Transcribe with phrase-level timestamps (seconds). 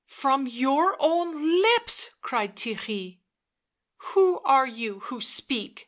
[0.21, 3.19] ...""From your own lips!" cried Theirry."
[4.15, 5.79] Who are you who speak